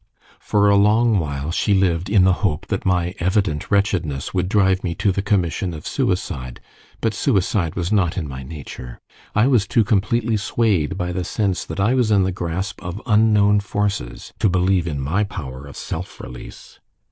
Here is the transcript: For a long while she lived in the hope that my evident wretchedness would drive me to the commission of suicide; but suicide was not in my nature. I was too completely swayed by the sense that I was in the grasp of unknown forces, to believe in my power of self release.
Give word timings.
For 0.39 0.67
a 0.67 0.77
long 0.77 1.19
while 1.19 1.51
she 1.51 1.75
lived 1.75 2.09
in 2.09 2.23
the 2.23 2.33
hope 2.41 2.65
that 2.69 2.87
my 2.87 3.13
evident 3.19 3.69
wretchedness 3.69 4.33
would 4.33 4.49
drive 4.49 4.83
me 4.83 4.95
to 4.95 5.11
the 5.11 5.21
commission 5.21 5.75
of 5.75 5.85
suicide; 5.85 6.59
but 7.01 7.13
suicide 7.13 7.75
was 7.75 7.91
not 7.91 8.17
in 8.17 8.27
my 8.27 8.41
nature. 8.41 8.99
I 9.35 9.45
was 9.45 9.67
too 9.67 9.83
completely 9.83 10.37
swayed 10.37 10.97
by 10.97 11.11
the 11.11 11.23
sense 11.23 11.65
that 11.65 11.79
I 11.79 11.93
was 11.93 12.09
in 12.09 12.23
the 12.23 12.31
grasp 12.31 12.81
of 12.81 12.99
unknown 13.05 13.59
forces, 13.59 14.33
to 14.39 14.49
believe 14.49 14.87
in 14.87 14.99
my 14.99 15.23
power 15.23 15.67
of 15.67 15.77
self 15.77 16.19
release. 16.19 16.79